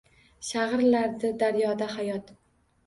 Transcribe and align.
Shag’irlardi 0.47 1.31
daryoda 1.45 1.93
hayot… 1.97 2.39